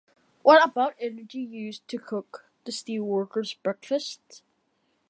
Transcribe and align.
What 0.41 0.65
about 0.67 0.97
the 0.97 1.05
energy 1.05 1.41
used 1.41 1.87
to 1.89 1.99
cook 1.99 2.49
the 2.65 2.71
steelworker's 2.71 3.53
breakfasts? 3.53 4.41